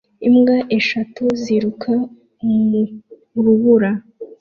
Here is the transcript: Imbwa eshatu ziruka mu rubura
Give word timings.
Imbwa 0.27 0.57
eshatu 0.77 1.23
ziruka 1.41 1.91
mu 2.67 2.79
rubura 3.43 3.91